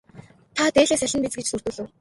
Та 0.55 0.63
дээлээ 0.75 0.97
солино 1.01 1.19
биз 1.23 1.35
гэж 1.37 1.47
сүрдүүлэв. 1.49 1.87